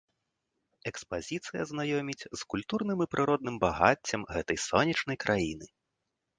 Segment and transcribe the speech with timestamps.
[0.91, 5.65] Экспазіцыя знаёміць з культурным і прыродным багаццем гэтай сонечнай краіны.